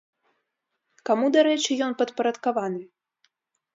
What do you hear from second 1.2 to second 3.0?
дарэчы, ён падпарадкаваны?